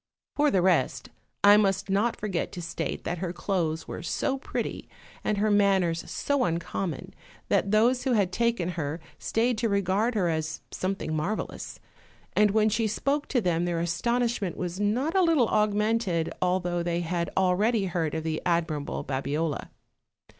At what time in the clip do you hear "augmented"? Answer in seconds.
15.49-16.31